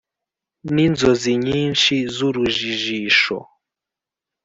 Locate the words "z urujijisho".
2.15-3.37